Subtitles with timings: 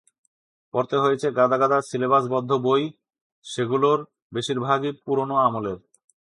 [0.73, 2.83] পড়তে হয়েছে গাদা গাদা সিলেবাসবদ্ধ বই,
[3.45, 3.99] সেগুলোর
[4.33, 5.77] বেশির ভাগই পুরোনো আমলের।